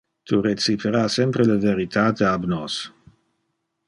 [0.29, 2.79] Tu recipera sempre le veritate ab nos.